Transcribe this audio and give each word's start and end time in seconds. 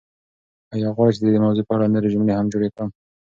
ایا 0.73 0.89
غواړئ 0.95 1.11
چې 1.15 1.21
د 1.21 1.25
دې 1.33 1.39
موضوع 1.45 1.63
په 1.67 1.73
اړه 1.75 1.91
نورې 1.93 2.11
جملې 2.13 2.33
هم 2.35 2.45
جوړې 2.53 2.69
کړم؟ 2.73 2.89